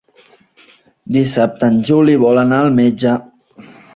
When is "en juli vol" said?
1.73-2.43